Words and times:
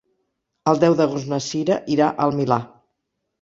El 0.71 0.79
deu 0.83 0.95
d'agost 1.01 1.29
na 1.33 1.39
Sira 1.49 1.77
irà 1.97 2.09
al 2.27 2.35
Milà. 2.41 2.59